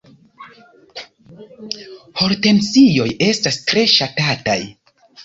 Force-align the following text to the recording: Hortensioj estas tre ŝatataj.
Hortensioj 2.21 3.05
estas 3.27 3.59
tre 3.73 3.85
ŝatataj. 3.93 4.57